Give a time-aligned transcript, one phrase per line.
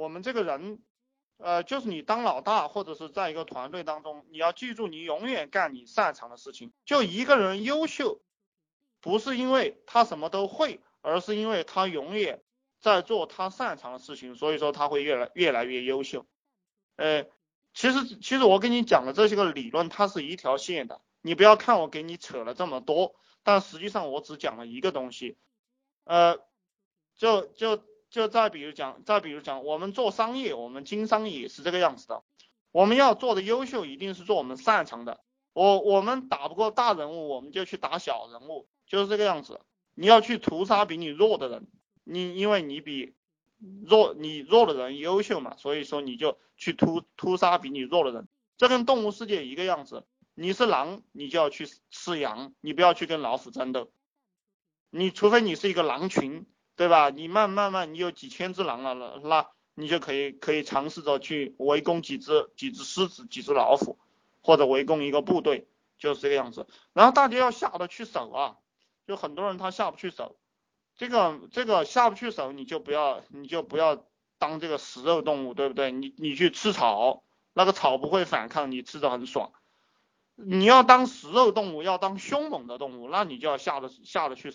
[0.00, 0.80] 我们这个人，
[1.36, 6.72] 呃，就是你当老大或者是在一个团队当中，你要记住，你永远干你擅长的事情。
[6.86, 8.22] 就一个人优秀，
[9.02, 12.42] 不是因为他什么都会，而是因为他永远
[12.80, 16.24] 在做他擅长的事情，所以说他会越来越来越优秀。
[16.96, 17.26] 呃，
[17.74, 25.36] 其实其实我跟你讲的这些个理论，它是一条线的，你不要看我给你扯了这么多，但实际上我只讲了一个东西，
[26.04, 26.38] 呃，
[27.18, 27.84] 就就。
[28.10, 32.22] 就再比如讲，再比如讲，我们做商业，我们经商也是这个样子的。
[32.72, 35.20] 我们要做的优秀，一定是做我们擅长的。
[35.52, 39.60] 我我们打不过大人物，我们就去打小人物，就是这个样子。
[39.94, 41.68] 你要去屠杀比你弱的人，
[42.04, 43.14] 你因为你比
[43.86, 48.28] 弱，你弱的人优秀嘛，所以说你就去屠屠杀比你弱的人。
[48.56, 50.04] 这跟动物世界一个样子，
[50.34, 53.92] 你是狼，你就要去吃羊，你不要去跟老虎争斗。
[54.90, 56.46] 你除非你是一个狼群。
[56.76, 57.10] 对吧？
[57.10, 63.98] 你慢慢慢，你有几千只狼了了，那你就可以可以尝试着去围攻几只几只狮子、几只老虎，
[64.42, 65.68] 或者围攻一个部队，
[65.98, 66.66] 就是这个样子。
[66.92, 68.56] 然后大家要下得去手啊，
[69.06, 70.36] 就很多人他下不去手，
[70.96, 74.06] 这个这个下不去手，你就不要你就不要
[74.38, 75.92] 当这个食肉动物，对不对？
[75.92, 79.52] 你你去吃草，那个草不会反抗，你吃的很爽。
[80.34, 84.48] 你要当食肉动物，要当凶猛的动物，那你就要下得下得去。